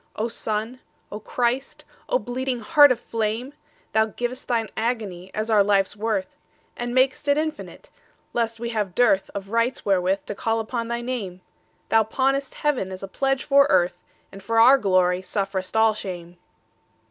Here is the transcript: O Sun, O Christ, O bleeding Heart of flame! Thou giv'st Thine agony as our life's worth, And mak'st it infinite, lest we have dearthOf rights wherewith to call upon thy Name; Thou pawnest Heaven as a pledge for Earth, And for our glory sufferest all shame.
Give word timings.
O 0.15 0.29
Sun, 0.29 0.79
O 1.11 1.19
Christ, 1.19 1.85
O 2.09 2.17
bleeding 2.17 2.61
Heart 2.61 2.91
of 2.91 2.99
flame! 2.99 3.53
Thou 3.93 4.07
giv'st 4.07 4.47
Thine 4.47 4.67
agony 4.75 5.29
as 5.35 5.51
our 5.51 5.63
life's 5.63 5.95
worth, 5.95 6.35
And 6.75 6.95
mak'st 6.95 7.27
it 7.27 7.37
infinite, 7.37 7.91
lest 8.33 8.59
we 8.59 8.69
have 8.69 8.95
dearthOf 8.95 9.47
rights 9.51 9.85
wherewith 9.85 10.25
to 10.25 10.33
call 10.33 10.59
upon 10.59 10.87
thy 10.87 11.01
Name; 11.01 11.41
Thou 11.89 12.01
pawnest 12.01 12.55
Heaven 12.55 12.91
as 12.91 13.03
a 13.03 13.07
pledge 13.07 13.43
for 13.43 13.67
Earth, 13.69 14.01
And 14.31 14.41
for 14.41 14.59
our 14.59 14.79
glory 14.79 15.21
sufferest 15.21 15.77
all 15.77 15.93
shame. 15.93 16.37